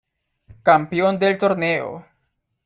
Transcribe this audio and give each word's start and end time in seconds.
Campeón 0.63 1.19
del 1.19 1.37
torneo. 1.37 2.03